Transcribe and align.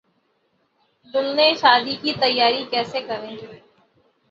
دلہنیں 1.13 1.53
شادی 1.61 1.95
کی 2.01 2.11
تیاری 2.21 2.63
کیسے 2.71 3.01
کریں 3.07 3.35